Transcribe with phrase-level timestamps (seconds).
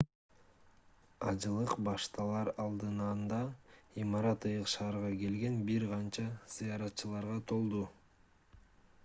[1.31, 3.41] ажылык башталар алдыанда
[4.05, 6.27] имарат ыйык шаарга келген бир канча
[6.57, 7.87] зыяратчыларга толду